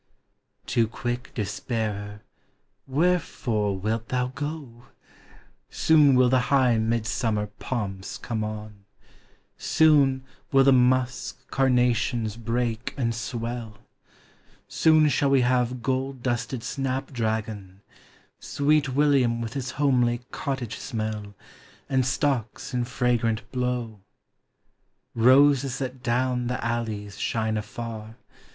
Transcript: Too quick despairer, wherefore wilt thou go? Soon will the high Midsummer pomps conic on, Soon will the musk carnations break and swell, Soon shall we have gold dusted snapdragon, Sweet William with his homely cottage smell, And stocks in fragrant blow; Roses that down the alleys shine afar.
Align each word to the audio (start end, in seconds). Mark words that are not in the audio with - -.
Too 0.65 0.87
quick 0.87 1.31
despairer, 1.35 2.23
wherefore 2.87 3.77
wilt 3.77 4.07
thou 4.09 4.29
go? 4.29 4.85
Soon 5.69 6.15
will 6.15 6.27
the 6.27 6.39
high 6.49 6.79
Midsummer 6.79 7.45
pomps 7.59 8.17
conic 8.17 8.45
on, 8.49 8.85
Soon 9.59 10.23
will 10.51 10.63
the 10.63 10.73
musk 10.73 11.47
carnations 11.51 12.35
break 12.35 12.95
and 12.97 13.13
swell, 13.13 13.77
Soon 14.67 15.07
shall 15.07 15.29
we 15.29 15.41
have 15.41 15.83
gold 15.83 16.23
dusted 16.23 16.63
snapdragon, 16.63 17.83
Sweet 18.39 18.89
William 18.89 19.39
with 19.39 19.53
his 19.53 19.69
homely 19.77 20.21
cottage 20.31 20.77
smell, 20.79 21.35
And 21.87 22.03
stocks 22.07 22.73
in 22.73 22.85
fragrant 22.85 23.51
blow; 23.51 24.01
Roses 25.13 25.77
that 25.77 26.01
down 26.01 26.47
the 26.47 26.65
alleys 26.65 27.19
shine 27.19 27.55
afar. 27.55 28.15